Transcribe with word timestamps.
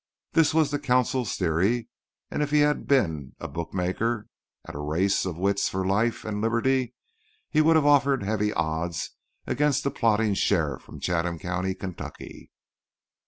This 0.31 0.51
was 0.51 0.71
the 0.71 0.79
consul's 0.79 1.35
theory 1.35 1.87
and 2.31 2.41
if 2.41 2.49
he 2.49 2.61
had 2.61 2.87
been 2.87 3.35
a 3.39 3.47
bookmaker 3.47 4.25
at 4.65 4.73
a 4.73 4.79
race 4.79 5.25
of 5.27 5.37
wits 5.37 5.69
for 5.69 5.85
life 5.85 6.25
and 6.25 6.41
liberty 6.41 6.95
he 7.51 7.61
would 7.61 7.75
have 7.75 7.85
offered 7.85 8.23
heavy 8.23 8.51
odds 8.51 9.11
against 9.45 9.83
the 9.83 9.91
plodding 9.91 10.33
sheriff 10.33 10.81
from 10.81 10.99
Chatham 10.99 11.37
County, 11.37 11.75
Kentucky. 11.75 12.49